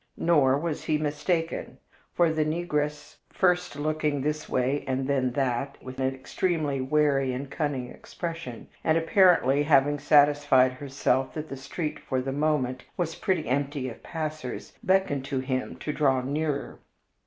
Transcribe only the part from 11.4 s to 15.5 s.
the street, for the moment, was pretty empty of passers, beckoned to